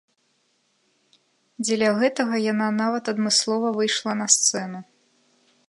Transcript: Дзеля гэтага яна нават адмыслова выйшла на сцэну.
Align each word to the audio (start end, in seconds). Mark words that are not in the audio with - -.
Дзеля 1.65 1.89
гэтага 1.99 2.35
яна 2.51 2.67
нават 2.81 3.03
адмыслова 3.13 3.67
выйшла 3.77 4.11
на 4.23 4.27
сцэну. 4.37 4.79